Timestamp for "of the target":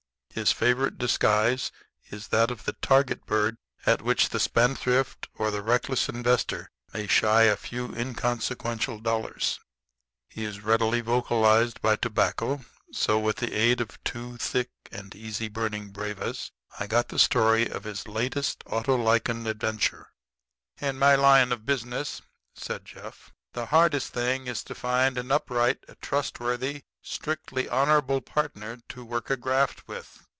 2.51-3.25